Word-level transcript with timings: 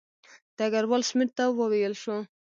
ډګروال 0.57 1.01
سمیت 1.09 1.31
ته 1.37 1.43
وویل 1.59 1.93
شو. 2.01 2.17